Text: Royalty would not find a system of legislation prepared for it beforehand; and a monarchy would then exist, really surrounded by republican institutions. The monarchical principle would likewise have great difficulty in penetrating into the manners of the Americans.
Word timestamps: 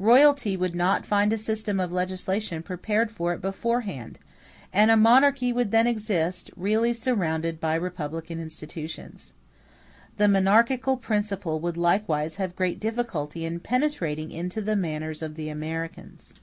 Royalty 0.00 0.56
would 0.56 0.74
not 0.74 1.06
find 1.06 1.32
a 1.32 1.38
system 1.38 1.78
of 1.78 1.92
legislation 1.92 2.60
prepared 2.60 3.08
for 3.12 3.32
it 3.32 3.40
beforehand; 3.40 4.18
and 4.72 4.90
a 4.90 4.96
monarchy 4.96 5.52
would 5.52 5.70
then 5.70 5.86
exist, 5.86 6.50
really 6.56 6.92
surrounded 6.92 7.60
by 7.60 7.76
republican 7.76 8.40
institutions. 8.40 9.32
The 10.16 10.26
monarchical 10.26 10.96
principle 10.96 11.60
would 11.60 11.76
likewise 11.76 12.34
have 12.34 12.56
great 12.56 12.80
difficulty 12.80 13.44
in 13.44 13.60
penetrating 13.60 14.32
into 14.32 14.60
the 14.60 14.74
manners 14.74 15.22
of 15.22 15.36
the 15.36 15.48
Americans. 15.48 16.34